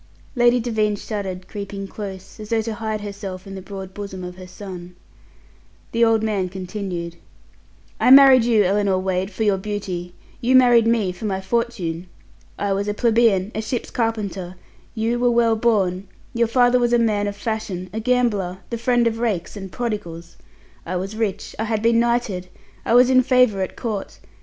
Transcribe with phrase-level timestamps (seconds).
[0.35, 4.35] Lady Devine shuddered, creeping close, as though to hide herself in the broad bosom of
[4.35, 4.95] her son.
[5.91, 7.17] The old man continued:
[7.99, 12.07] "I married you, Ellinor Wade, for your beauty; you married me for my fortune.
[12.57, 14.55] I was a plebeian, a ship's carpenter;
[14.95, 19.05] you were well born, your father was a man of fashion, a gambler, the friend
[19.05, 20.35] of rakes and prodigals.
[20.83, 21.55] I was rich.
[21.59, 22.49] I had been knighted.
[22.85, 24.17] I was in favour at Court.